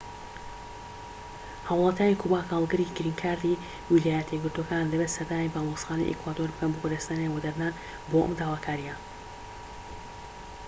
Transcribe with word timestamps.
هاوڵاتیانی 1.67 2.19
کوبا 2.21 2.39
کە 2.47 2.51
هەڵگری 2.57 2.93
گرین 2.97 3.15
کاردی 3.23 3.59
ویلایەتە 3.91 4.31
یەکگرتوەکانن 4.33 4.91
دەبێت 4.93 5.11
سەردانی 5.15 5.53
باڵێۆزخانەی 5.53 6.09
ئیکوادۆر 6.11 6.49
بکەن 6.53 6.69
بۆ 6.73 6.79
بەدەستهێنانی 6.83 7.33
وەدەرنان 7.35 7.73
بۆ 8.09 8.17
ئەم 8.23 8.33
داواکاریە 8.39 8.95